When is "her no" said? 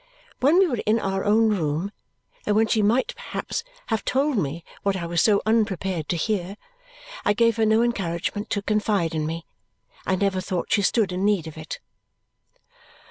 7.57-7.83